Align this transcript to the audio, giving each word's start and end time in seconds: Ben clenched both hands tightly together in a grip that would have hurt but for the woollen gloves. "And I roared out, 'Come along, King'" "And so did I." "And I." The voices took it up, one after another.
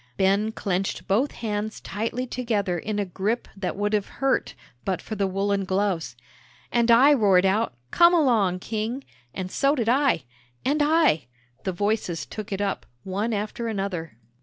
Ben 0.17 0.51
clenched 0.51 1.07
both 1.07 1.31
hands 1.31 1.79
tightly 1.79 2.25
together 2.25 2.75
in 2.79 2.97
a 2.97 3.05
grip 3.05 3.47
that 3.55 3.75
would 3.75 3.93
have 3.93 4.07
hurt 4.17 4.55
but 4.83 4.99
for 4.99 5.13
the 5.13 5.27
woollen 5.27 5.63
gloves. 5.63 6.15
"And 6.71 6.89
I 6.89 7.13
roared 7.13 7.45
out, 7.45 7.75
'Come 7.91 8.11
along, 8.15 8.61
King'" 8.61 9.03
"And 9.35 9.51
so 9.51 9.75
did 9.75 9.87
I." 9.89 10.23
"And 10.65 10.81
I." 10.81 11.25
The 11.65 11.71
voices 11.71 12.25
took 12.25 12.51
it 12.51 12.61
up, 12.61 12.87
one 13.03 13.31
after 13.31 13.67
another. 13.67 14.17